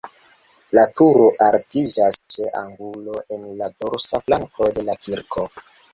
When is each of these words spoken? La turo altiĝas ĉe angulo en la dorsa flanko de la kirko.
La 0.77 0.85
turo 1.01 1.27
altiĝas 1.47 2.17
ĉe 2.35 2.49
angulo 2.61 3.21
en 3.37 3.45
la 3.61 3.69
dorsa 3.85 4.21
flanko 4.29 4.71
de 4.79 4.87
la 4.89 4.97
kirko. 5.07 5.45